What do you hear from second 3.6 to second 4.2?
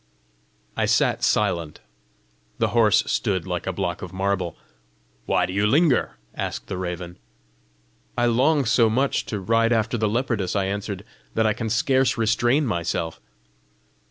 a block of